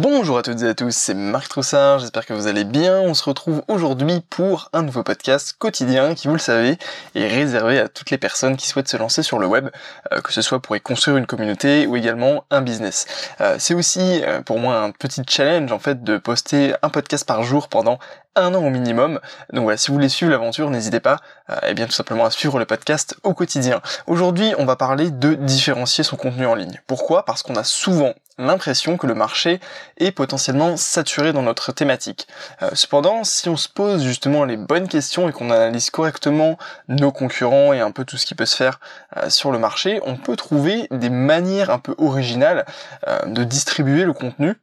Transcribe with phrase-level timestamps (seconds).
[0.00, 3.00] Bonjour à toutes et à tous, c'est Marc Troussard, j'espère que vous allez bien.
[3.00, 6.78] On se retrouve aujourd'hui pour un nouveau podcast quotidien qui, vous le savez,
[7.16, 9.70] est réservé à toutes les personnes qui souhaitent se lancer sur le web,
[10.12, 13.06] euh, que ce soit pour y construire une communauté ou également un business.
[13.40, 17.26] Euh, c'est aussi euh, pour moi un petit challenge en fait de poster un podcast
[17.26, 17.98] par jour pendant
[18.36, 19.18] un an au minimum.
[19.52, 21.16] Donc voilà, si vous voulez suivre l'aventure, n'hésitez pas
[21.66, 23.80] eh bien tout simplement à suivre le podcast au quotidien.
[24.06, 26.80] Aujourd'hui, on va parler de différencier son contenu en ligne.
[26.86, 27.24] Pourquoi?
[27.24, 29.60] Parce qu'on a souvent l'impression que le marché
[29.98, 32.26] est potentiellement saturé dans notre thématique.
[32.62, 37.12] Euh, cependant, si on se pose justement les bonnes questions et qu'on analyse correctement nos
[37.12, 38.80] concurrents et un peu tout ce qui peut se faire
[39.16, 42.64] euh, sur le marché, on peut trouver des manières un peu originales
[43.06, 44.56] euh, de distribuer le contenu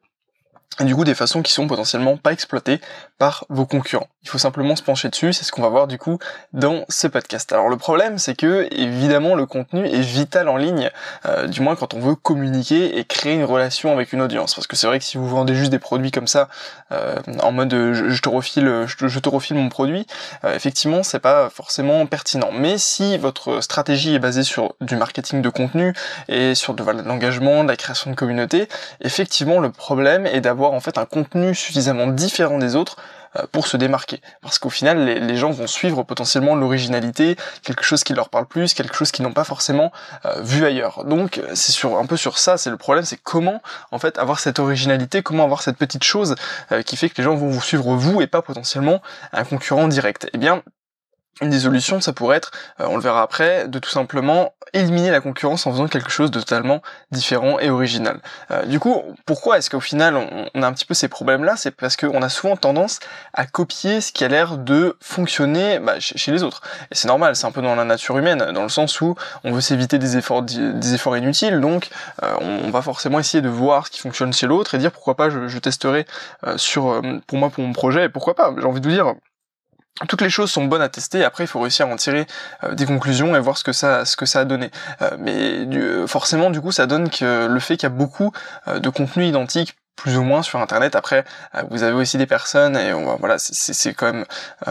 [0.79, 2.81] et du coup des façons qui sont potentiellement pas exploitées
[3.17, 4.09] par vos concurrents.
[4.23, 6.19] Il faut simplement se pencher dessus, c'est ce qu'on va voir du coup
[6.51, 7.53] dans ce podcast.
[7.53, 10.89] Alors le problème c'est que évidemment le contenu est vital en ligne,
[11.25, 14.53] euh, du moins quand on veut communiquer et créer une relation avec une audience.
[14.53, 16.49] Parce que c'est vrai que si vous vendez juste des produits comme ça,
[16.91, 20.05] euh, en mode je, te refile, je, te refile mon produit,
[20.43, 22.49] euh, effectivement c'est pas forcément pertinent.
[22.51, 25.93] Mais si votre stratégie est basée sur du marketing de contenu
[26.27, 28.67] et sur de l'engagement, de la création de communauté,
[28.99, 32.97] effectivement le problème est d'avoir en fait un contenu suffisamment différent des autres
[33.37, 34.21] euh, pour se démarquer.
[34.41, 38.73] Parce qu'au final, les, gens vont suivre potentiellement l'originalité, quelque chose qui leur parle plus,
[38.73, 39.91] quelque chose qu'ils n'ont pas forcément
[40.25, 41.03] euh, vu ailleurs.
[41.05, 43.61] Donc c'est sur un peu sur ça, c'est le problème, c'est comment
[43.91, 46.35] en fait avoir cette originalité, comment avoir cette petite chose
[46.71, 49.01] euh, qui fait que les gens vont vous suivre vous et pas potentiellement
[49.33, 50.29] un concurrent direct.
[50.33, 50.63] Eh bien,
[51.41, 55.09] une des solutions, ça pourrait être, euh, on le verra après, de tout simplement éliminer
[55.09, 56.81] la concurrence en faisant quelque chose de totalement
[57.11, 58.19] différent et original.
[58.51, 60.15] Euh, du coup, pourquoi est-ce qu'au final
[60.53, 61.55] on, a un petit peu ces problèmes-là?
[61.55, 62.99] C'est parce qu'on a souvent tendance
[63.33, 66.61] à copier ce qui a l'air de fonctionner bah, chez, les autres.
[66.91, 69.53] Et c'est normal, c'est un peu dans la nature humaine, dans le sens où on
[69.53, 71.89] veut s'éviter des efforts, des efforts inutiles, donc
[72.23, 75.15] euh, on, va forcément essayer de voir ce qui fonctionne chez l'autre et dire pourquoi
[75.15, 76.05] pas je, je testerai
[76.57, 79.13] sur pour moi pour mon projet, et pourquoi pas, j'ai envie de vous dire
[80.07, 81.23] toutes les choses sont bonnes à tester.
[81.23, 82.27] Après, il faut réussir à en tirer
[82.63, 84.69] euh, des conclusions et voir ce que ça, ce que ça a donné.
[85.01, 88.31] Euh, mais du, forcément, du coup, ça donne que le fait qu'il y a beaucoup
[88.67, 90.95] euh, de contenus identiques plus ou moins sur internet.
[90.95, 91.23] Après
[91.55, 94.25] euh, vous avez aussi des personnes et on voilà c'est quand même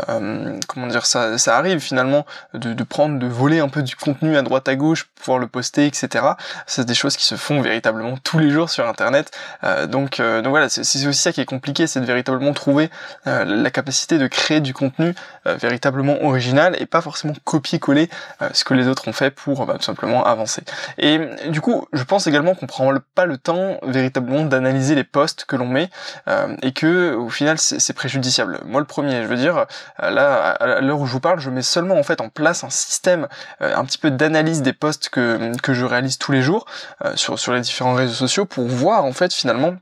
[0.08, 3.96] euh, comment dire ça ça arrive finalement de, de, prendre de voler un peu du
[3.96, 6.26] contenu à droite à gauche pouvoir le poster etc
[6.66, 9.30] c'est des choses qui se font véritablement tous les jours sur internet.
[9.64, 12.90] Euh, donc donc voilà c'est aussi ça qui est compliqué c'est de véritablement trouver
[13.24, 15.14] la capacité de créer du contenu
[15.44, 18.08] véritablement original et pas forcément copier-coller
[18.52, 20.62] ce que les autres ont fait pour bah, tout simplement avancer.
[20.98, 21.18] Et
[21.48, 25.54] du coup je pense également qu'on prend pas le temps véritablement d'analyser les poste que
[25.54, 25.90] l'on met
[26.26, 28.60] euh, et que au final c'est préjudiciable.
[28.66, 29.66] Moi le premier, je veux dire,
[30.02, 32.64] euh, là à l'heure où je vous parle, je mets seulement en fait en place
[32.64, 33.28] un système
[33.62, 36.66] euh, un petit peu d'analyse des posts que, que je réalise tous les jours
[37.14, 39.76] sur, sur les différents réseaux sociaux pour voir en fait finalement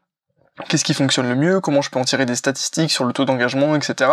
[0.68, 3.24] qu'est-ce qui fonctionne le mieux, comment je peux en tirer des statistiques sur le taux
[3.24, 4.10] d'engagement, etc.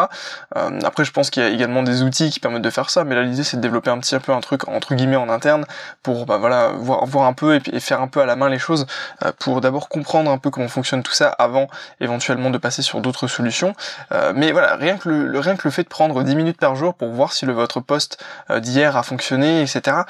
[0.55, 3.03] Euh, après, je pense qu'il y a également des outils qui permettent de faire ça,
[3.03, 5.65] mais là, l'idée, c'est de développer un petit peu un truc, entre guillemets, en interne,
[6.01, 8.87] pour, bah, voilà, voir, un peu et, faire un peu à la main les choses,
[9.25, 11.67] euh, pour d'abord comprendre un peu comment fonctionne tout ça avant,
[11.99, 13.73] éventuellement, de passer sur d'autres solutions.
[14.13, 16.75] Euh, mais voilà, rien que le, rien que le fait de prendre 10 minutes par
[16.75, 18.23] jour pour voir si votre poste
[18.59, 20.03] d'hier a fonctionné, etc.,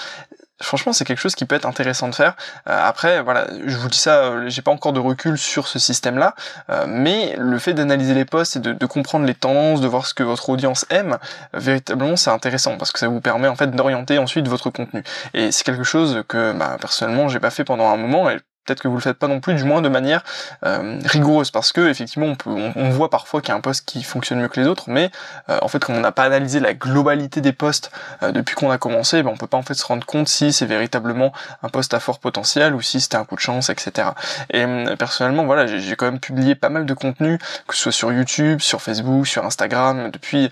[0.61, 2.35] franchement c'est quelque chose qui peut être intéressant de faire.
[2.67, 5.79] Euh, après voilà, je vous dis ça, euh, j'ai pas encore de recul sur ce
[5.79, 6.35] système-là,
[6.69, 10.13] euh, mais le fait d'analyser les posts et de, comprendre les tendances, de voir ce
[10.13, 11.17] que votre audience aime,
[11.53, 15.03] véritablement c'est intéressant parce que ça vous permet en fait d'orienter ensuite votre contenu.
[15.33, 18.39] Et c'est quelque chose que bah, personnellement j'ai pas fait pendant un moment et
[18.69, 20.23] peut-être que vous le faites pas non plus, du moins de manière
[20.63, 23.85] euh, rigoureuse, parce que effectivement on peut, on, voit parfois qu'il y a un poste
[23.85, 25.09] qui fonctionne mieux que les autres, mais
[25.49, 27.91] euh, en fait comme on n'a pas analysé la globalité des postes
[28.21, 30.53] euh, depuis qu'on a commencé, ben, on peut pas en fait se rendre compte si
[30.53, 34.09] c'est véritablement un poste à fort potentiel ou si c'était un coup de chance, etc.
[34.51, 34.65] Et
[34.97, 38.59] personnellement voilà, j'ai quand même publié pas mal de contenu, que ce soit sur YouTube,
[38.59, 40.51] sur Facebook, sur Instagram depuis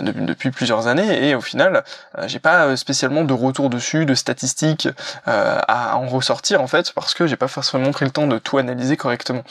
[0.00, 1.84] depuis, depuis plusieurs années, et au final
[2.26, 4.88] j'ai pas spécialement de retour dessus, de statistiques
[5.26, 8.58] à en ressortir en fait, parce que j'ai pas forcément pris le temps de tout
[8.58, 9.42] analyser correctement.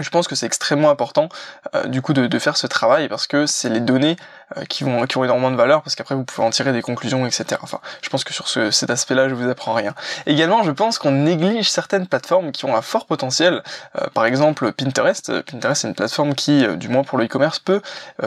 [0.00, 1.28] Je pense que c'est extrêmement important
[1.74, 4.16] euh, du coup de, de, faire ce travail parce que c'est les données
[4.56, 6.82] euh, qui vont qui ont énormément de valeur parce qu'après vous pouvez en tirer des
[6.82, 7.60] conclusions etc.
[7.62, 9.94] Enfin, je pense que sur ce, cet aspect-là, je vous apprends rien.
[10.26, 13.62] Également, je pense qu'on néglige certaines plateformes qui ont un fort potentiel.
[14.00, 15.42] Euh, par exemple, Pinterest.
[15.42, 17.80] Pinterest, c'est une plateforme qui, du moins pour le e-commerce, peut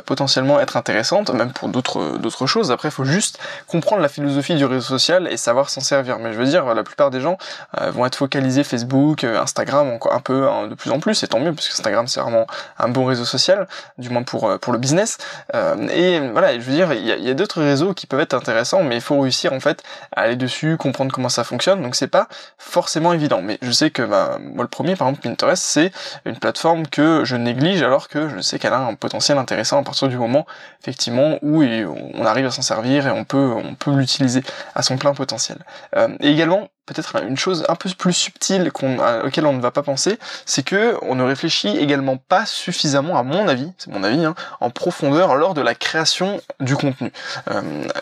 [0.06, 2.72] potentiellement être intéressante, même pour d'autres d'autres choses.
[2.72, 6.20] Après, il faut juste comprendre la philosophie du réseau social et savoir s'en servir.
[6.20, 7.38] Mais je veux dire, la plupart des gens
[7.74, 11.54] vont être focalisés Facebook, Instagram, un peu hein, de plus en plus, et tant mieux
[11.58, 13.68] puisque Instagram c'est vraiment un bon réseau social,
[13.98, 15.18] du moins pour pour le business.
[15.54, 18.34] et voilà, je veux dire, il y a, y a d'autres réseaux qui peuvent être
[18.34, 19.84] intéressants, mais il faut réussir en fait
[20.16, 21.82] à aller dessus, comprendre comment ça fonctionne.
[21.82, 22.28] Donc c'est pas
[22.58, 23.42] forcément évident.
[23.42, 25.92] Mais je sais que bah, moi le premier, par exemple Pinterest, c'est
[26.26, 29.84] une plateforme que je néglige alors que je sais qu'elle a un potentiel intéressant à
[29.84, 30.46] partir du moment
[30.82, 34.44] effectivement où on arrive à s'en servir et on peut on peut l'utiliser
[34.76, 35.58] à son plein potentiel.
[35.96, 39.72] Euh, et également peut-être une chose un peu plus subtile qu'on, auquel on ne va
[39.72, 44.04] pas penser, c'est que on ne réfléchit également pas suffisamment, à mon avis, c'est mon
[44.04, 47.12] avis, hein, en profondeur lors de la création du contenu.
[47.52, 47.62] Euh,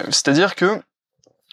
[0.10, 0.80] c'est-à-dire que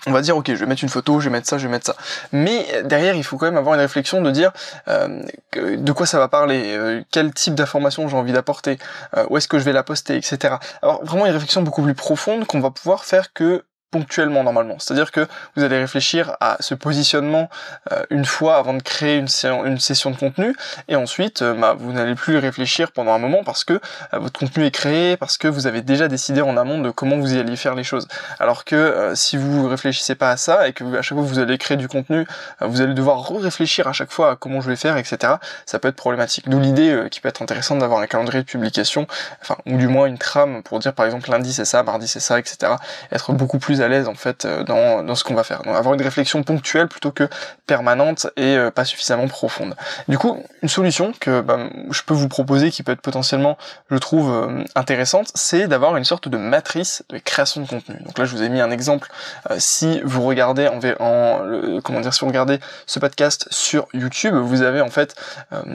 [0.07, 1.71] on va dire ok je vais mettre une photo, je vais mettre ça, je vais
[1.71, 1.97] mettre ça.
[2.33, 4.53] Mais derrière il faut quand même avoir une réflexion de dire
[4.89, 5.23] euh,
[5.55, 8.79] de quoi ça va parler, euh, quel type d'information j'ai envie d'apporter,
[9.17, 10.57] euh, où est-ce que je vais la poster, etc.
[10.83, 14.77] Alors vraiment une réflexion beaucoup plus profonde qu'on va pouvoir faire que ponctuellement normalement.
[14.79, 17.49] C'est-à-dire que vous allez réfléchir à ce positionnement
[17.93, 20.57] euh, une fois avant de créer une, session de contenu
[20.89, 24.41] et ensuite euh, bah, vous n'allez plus réfléchir pendant un moment parce que euh, votre
[24.41, 27.55] contenu est créé, parce que vous avez déjà décidé en amont de comment vous alliez
[27.55, 28.09] faire les choses.
[28.41, 31.59] Alors que si vous réfléchissez pas à ça et que à chaque fois vous allez
[31.59, 32.27] créer du contenu,
[32.61, 35.35] vous allez devoir réfléchir à chaque fois à comment je vais faire, etc.
[35.67, 36.49] Ça peut être problématique.
[36.49, 39.07] D'où l'idée qui peut être intéressante d'avoir un calendrier de publication,
[39.43, 42.21] enfin ou du moins une trame pour dire par exemple lundi c'est ça, mardi c'est
[42.21, 42.73] ça, etc.
[43.11, 45.63] Être beaucoup plus à l'aise en fait euh, dans, ce qu'on va faire.
[45.63, 47.29] Donc avoir une réflexion ponctuelle plutôt que
[47.67, 49.75] permanente et euh, pas suffisamment profonde.
[50.09, 51.59] Du coup, une solution que bah,
[51.91, 53.59] je peux vous proposer qui peut être potentiellement,
[53.91, 57.97] je trouve, euh, intéressante, c'est d'avoir une sorte de matrice de création de contenu.
[58.05, 59.11] Donc là, je vous ai mis un exemple.
[59.59, 64.63] si vous regardez en, en comment dire, si vous regardez ce podcast sur YouTube, vous
[64.63, 65.15] avez en fait,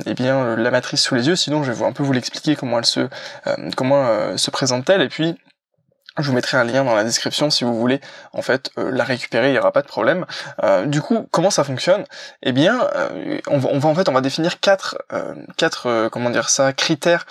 [0.05, 1.35] eh bien, la matrice sous les yeux.
[1.35, 3.07] Sinon, je vais un peu vous l'expliquer comment elle se,
[3.75, 5.37] comment se présente-t-elle et puis
[6.17, 8.01] je vous mettrai un lien dans la description si vous voulez
[8.33, 10.25] en fait euh, la récupérer, il n'y aura pas de problème.
[10.63, 12.03] Euh, du coup, comment ça fonctionne?
[12.43, 14.97] Eh bien, euh, on, va, en fait on va définir quatre
[15.57, 17.25] quatre comment dire ça critères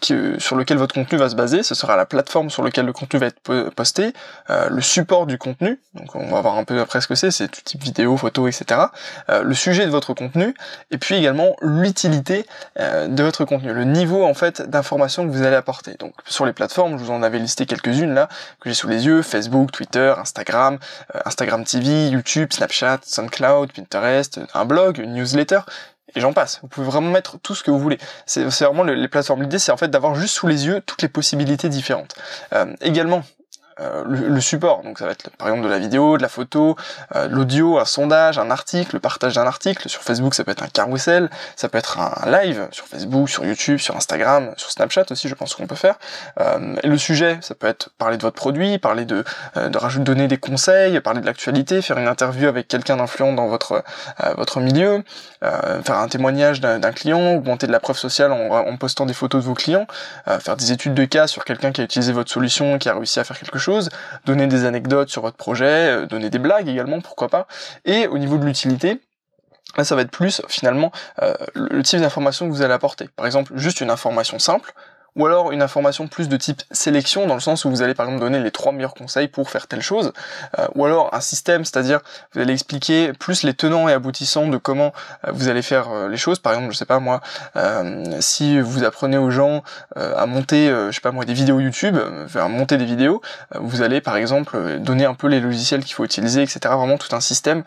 [0.00, 1.62] qui, sur lequel votre contenu va se baser.
[1.62, 4.12] Ce sera la plateforme sur laquelle le contenu va être posté,
[4.48, 5.80] le support du contenu.
[5.94, 8.48] Donc on va voir un peu après ce que c'est, c'est tout type vidéo, photo,
[8.48, 8.80] etc.
[9.28, 10.54] le sujet de votre contenu
[10.90, 12.46] et puis également l'utilité
[12.78, 15.94] de votre contenu, le niveau en fait d'information que vous allez apporter.
[15.98, 18.28] Donc sur les plateformes, je vous en avais listé quelques unes là
[18.60, 20.78] que j'ai sous les yeux, Facebook, Twitter, Instagram,
[21.14, 25.60] euh, Instagram TV, YouTube, Snapchat, SoundCloud, Pinterest, un blog, une newsletter,
[26.14, 26.60] et j'en passe.
[26.62, 27.98] Vous pouvez vraiment mettre tout ce que vous voulez.
[28.26, 29.42] C'est vraiment les plateformes.
[29.42, 32.14] L'idée, c'est en fait d'avoir juste sous les yeux toutes les possibilités différentes.
[32.52, 33.24] Euh, également,
[33.80, 34.82] euh, le, support.
[34.84, 36.76] Donc ça va être par exemple de la vidéo, de la photo,
[37.16, 39.88] euh, de l'audio, un sondage, un article, le partage d'un article.
[39.88, 43.44] Sur Facebook, ça peut être un carousel, ça peut être un live sur Facebook, sur
[43.44, 45.96] YouTube, sur Instagram, sur Snapchat aussi, je pense qu'on peut faire.
[46.40, 49.24] Euh, le sujet, ça peut être parler de votre produit, parler de,
[49.56, 53.48] de rajouter, donner des conseils, parler de l'actualité, faire une interview avec quelqu'un d'influent dans
[53.48, 53.82] votre
[54.36, 55.02] votre milieu,
[55.40, 59.42] faire un témoignage d'un client, augmenter de la preuve sociale en, en, postant des photos
[59.42, 59.86] de vos clients,
[60.40, 63.20] faire des études de cas sur quelqu'un qui a utilisé votre solution, qui a réussi
[63.20, 63.63] à faire quelque chose
[64.24, 67.46] donner des anecdotes sur votre projet, euh, donner des blagues également, pourquoi pas.
[67.84, 69.00] Et au niveau de l'utilité,
[69.82, 73.08] ça va être plus finalement euh, le type d'information que vous allez apporter.
[73.16, 74.72] Par exemple, juste une information simple,
[75.16, 78.06] ou alors une information plus de type sélection, dans le sens où vous allez par
[78.06, 80.12] exemple donner les trois meilleurs conseils pour faire telle chose,
[80.58, 82.00] euh, ou alors un système, c'est-à-dire
[82.32, 84.92] vous allez expliquer plus les tenants et aboutissants de comment
[85.26, 86.38] euh, vous allez faire euh, les choses.
[86.40, 87.20] Par exemple, je sais pas moi,
[88.20, 89.62] si vous apprenez aux gens
[89.96, 91.96] à monter, je sais pas moi, des vidéos YouTube,
[92.34, 93.22] à monter des vidéos,
[93.54, 96.60] vous allez par exemple donner un peu les logiciels qu'il faut utiliser, etc.
[96.62, 97.62] Vraiment tout un système,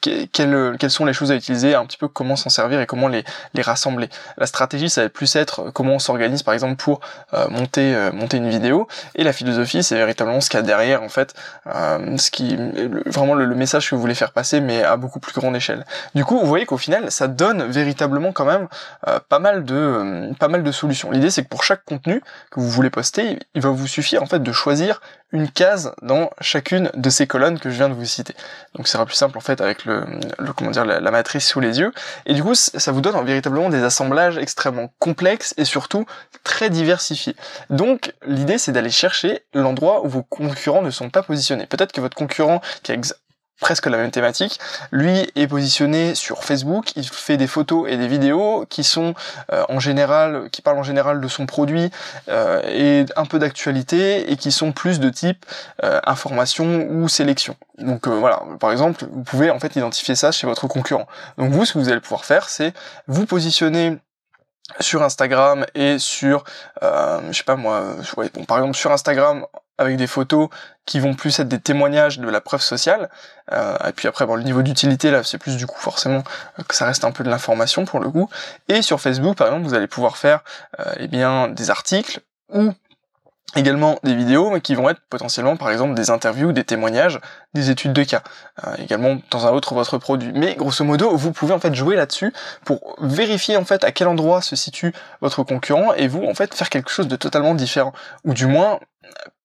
[0.00, 3.08] quelles, quelles sont les choses à utiliser, un petit peu comment s'en servir et comment
[3.08, 3.24] les,
[3.54, 4.08] les rassembler.
[4.36, 7.00] La stratégie, ça va plus être comment on s'organise par exemple pour
[7.34, 10.66] euh, monter euh, monter une vidéo et la philosophie c'est véritablement ce qu'il y a
[10.66, 11.34] derrière en fait
[11.66, 12.58] euh, ce qui
[13.06, 16.24] vraiment le, message que vous voulez faire passer mais à beaucoup plus grande échelle du
[16.24, 18.68] coup vous voyez qu'au final ça donne véritablement quand même
[19.28, 22.68] pas mal de pas mal de solutions l'idée c'est que pour chaque contenu que vous
[22.68, 25.00] voulez poster il va vous suffire en fait de choisir
[25.32, 28.34] une case dans chacune de ces colonnes que je viens de vous citer.
[28.74, 30.04] Donc ça sera plus simple en fait avec le,
[30.56, 31.92] comment dire la, matrice sous les yeux.
[32.26, 36.06] Et du coup ça vous donne véritablement des assemblages extrêmement complexes et surtout
[36.44, 37.36] très diversifiés.
[37.70, 41.66] Donc l'idée c'est d'aller chercher l'endroit où vos concurrents ne sont pas positionnés.
[41.66, 42.96] Peut-être que votre concurrent qui a
[43.60, 44.58] presque la même thématique.
[44.90, 49.14] Lui est positionné sur Facebook, il fait des photos et des vidéos qui sont
[49.52, 51.90] euh, en général, qui parlent en général de son produit
[52.28, 55.46] euh, et un peu d'actualité et qui sont plus de type
[55.84, 57.56] euh, information ou sélection.
[57.78, 61.06] Donc voilà, par exemple, vous pouvez en fait identifier ça chez votre concurrent.
[61.38, 62.72] Donc vous, ce que vous allez pouvoir faire, c'est
[63.06, 63.98] vous positionner
[64.80, 66.44] sur Instagram et sur,
[66.82, 67.96] je sais pas moi,
[68.34, 69.46] bon, par exemple sur Instagram
[69.78, 70.48] avec des photos
[70.84, 73.10] qui vont plus être des témoignages de la preuve sociale.
[73.52, 76.22] Euh, et puis après, bon, le niveau d'utilité là, c'est plus du coup forcément
[76.58, 78.28] euh, que ça reste un peu de l'information pour le coup.
[78.68, 80.42] Et sur Facebook, par exemple, vous allez pouvoir faire
[80.80, 82.20] euh, eh bien des articles
[82.52, 82.72] ou
[83.54, 87.20] également des vidéos qui vont être potentiellement par exemple des interviews, des témoignages,
[87.54, 88.22] des études de cas,
[88.66, 90.32] euh, également dans un autre votre produit.
[90.34, 92.32] Mais grosso modo, vous pouvez en fait jouer là-dessus
[92.64, 96.54] pour vérifier en fait à quel endroit se situe votre concurrent et vous en fait
[96.54, 97.92] faire quelque chose de totalement différent
[98.24, 98.80] ou du moins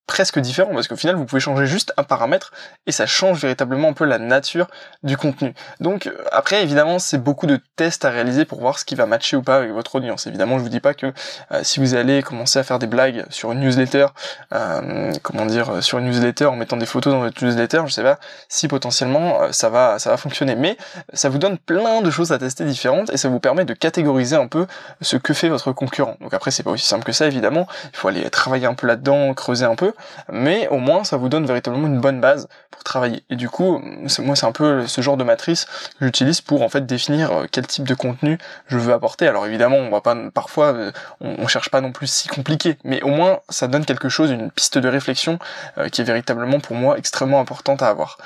[0.07, 2.51] presque différent parce qu'au final vous pouvez changer juste un paramètre
[2.85, 4.67] et ça change véritablement un peu la nature
[5.03, 5.53] du contenu.
[5.79, 9.05] Donc euh, après évidemment c'est beaucoup de tests à réaliser pour voir ce qui va
[9.05, 10.27] matcher ou pas avec votre audience.
[10.27, 11.13] Évidemment je vous dis pas que
[11.51, 14.07] euh, si vous allez commencer à faire des blagues sur une newsletter,
[14.53, 18.03] euh, comment dire sur une newsletter en mettant des photos dans votre newsletter, je sais
[18.03, 20.55] pas si potentiellement ça va ça va fonctionner.
[20.55, 20.77] Mais
[21.13, 24.35] ça vous donne plein de choses à tester différentes et ça vous permet de catégoriser
[24.35, 24.67] un peu
[25.01, 26.17] ce que fait votre concurrent.
[26.19, 28.87] Donc après c'est pas aussi simple que ça évidemment, il faut aller travailler un peu
[28.87, 29.90] là-dedans, creuser un peu
[30.31, 33.23] mais au moins ça vous donne véritablement une bonne base pour travailler.
[33.29, 33.81] Et du coup,
[34.19, 35.65] moi c'est un peu ce genre de matrice
[35.99, 39.27] que j'utilise pour en fait définir euh, quel type de contenu je veux apporter.
[39.27, 43.01] Alors évidemment, on va pas parfois euh, on, cherche pas non plus si compliqué, mais
[43.01, 45.39] au moins ça donne quelque chose, une piste de réflexion
[45.77, 48.17] euh, qui est véritablement pour moi extrêmement importante à avoir.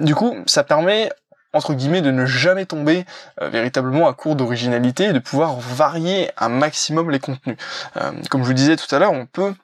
[0.00, 1.10] du coup, ça permet
[1.52, 3.04] entre guillemets de ne jamais tomber
[3.40, 7.56] véritablement à court d'originalité et de pouvoir varier un maximum les contenus.
[8.30, 9.54] comme je vous disais tout à l'heure, on peut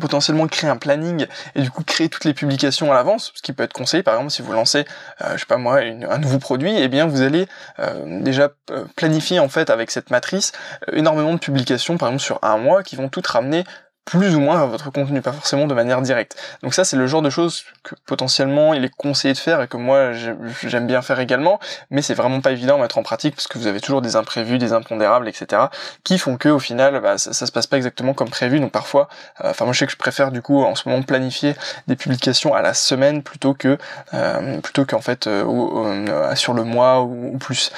[0.00, 3.52] potentiellement créer un planning et du coup créer toutes les publications à l'avance, ce qui
[3.52, 4.86] peut être conseillé par exemple si vous lancez,
[5.22, 7.46] euh, je sais pas moi, un nouveau produit, et eh bien vous allez
[7.78, 10.52] euh, déjà euh, planifier en fait avec cette matrice
[10.92, 13.64] énormément de publications par exemple sur un mois qui vont toutes ramener
[14.04, 16.36] plus ou moins votre contenu, pas forcément de manière directe.
[16.62, 19.68] Donc ça c'est le genre de choses que potentiellement il est conseillé de faire et
[19.68, 21.58] que moi j'aime bien faire également,
[21.90, 24.16] mais c'est vraiment pas évident à mettre en pratique parce que vous avez toujours des
[24.16, 25.62] imprévus, des impondérables, etc.
[26.04, 28.60] qui font que au final bah, ça, se passe pas exactement comme prévu.
[28.60, 29.08] Donc parfois,
[29.42, 31.54] euh, enfin moi je sais que je préfère du coup en ce moment planifier
[31.86, 33.78] des publications à la semaine plutôt que
[34.12, 37.72] euh, plutôt qu'en fait euh, sur le mois ou plus.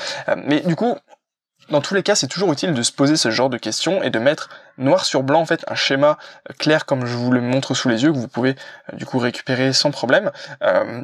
[0.45, 0.97] mais du coup
[1.71, 4.11] dans tous les cas, c'est toujours utile de se poser ce genre de questions et
[4.11, 6.19] de mettre noir sur blanc en fait un schéma
[6.49, 8.57] euh, clair comme je vous le montre sous les yeux que vous pouvez
[8.93, 10.31] euh, du coup récupérer sans problème.
[10.63, 11.03] Euh,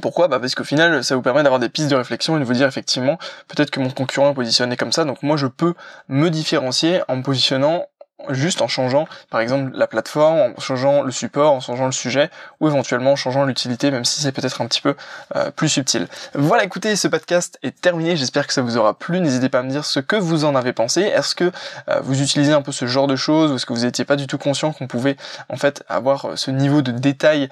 [0.00, 0.28] pourquoi?
[0.28, 2.54] Bah Parce qu'au final, ça vous permet d'avoir des pistes de réflexion et de vous
[2.54, 3.18] dire effectivement,
[3.48, 5.74] peut-être que mon concurrent est positionné comme ça, donc moi je peux
[6.08, 7.86] me différencier en me positionnant
[8.30, 12.30] juste en changeant par exemple la plateforme, en changeant le support, en changeant le sujet
[12.60, 14.94] ou éventuellement en changeant l'utilité même si c'est peut-être un petit peu
[15.36, 16.06] euh, plus subtil.
[16.34, 19.62] Voilà écoutez ce podcast est terminé, j'espère que ça vous aura plu, n'hésitez pas à
[19.62, 21.50] me dire ce que vous en avez pensé, est-ce que
[21.88, 24.16] euh, vous utilisez un peu ce genre de choses ou est-ce que vous n'étiez pas
[24.16, 25.16] du tout conscient qu'on pouvait
[25.48, 27.48] en fait avoir euh, ce niveau de détail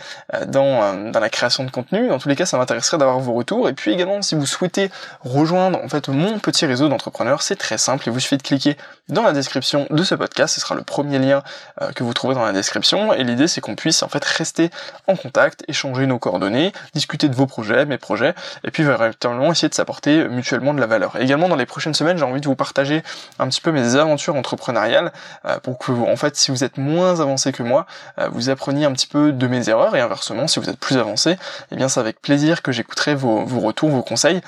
[0.46, 3.68] dans, dans la création de contenu, dans tous les cas ça m'intéresserait d'avoir vos retours.
[3.68, 4.90] Et puis également si vous souhaitez
[5.24, 8.76] rejoindre en fait mon petit réseau d'entrepreneurs c'est très simple, il vous suffit de cliquer
[9.08, 11.42] dans la description de ce podcast ce sera le premier lien
[11.80, 13.12] euh, que vous trouverez dans la description.
[13.12, 14.70] Et l'idée, c'est qu'on puisse en fait rester
[15.06, 19.68] en contact, échanger nos coordonnées, discuter de vos projets, mes projets, et puis véritablement essayer
[19.68, 21.16] de s'apporter mutuellement de la valeur.
[21.18, 23.02] également, dans les prochaines semaines, j'ai envie de vous partager
[23.38, 25.12] un petit peu mes aventures entrepreneuriales
[25.46, 27.86] euh, pour que, en fait, si vous êtes moins avancé que moi,
[28.18, 30.98] euh, vous appreniez un petit peu de mes erreurs et inversement, si vous êtes plus
[30.98, 31.36] avancé,
[31.72, 34.40] eh bien, c'est avec plaisir que j'écouterai vos, vos, retours, vos conseils,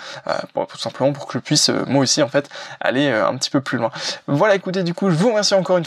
[0.55, 2.49] tout simplement pour que je puisse moi aussi en fait
[2.81, 3.91] aller un petit peu plus loin.
[4.27, 5.85] Voilà, écoutez, du coup, je vous remercie encore une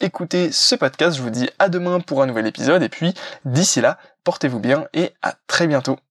[0.00, 1.16] écouté ce podcast.
[1.16, 4.86] Je vous dis à demain pour un nouvel épisode et puis d'ici là, portez-vous bien
[4.94, 5.98] et à très bientôt.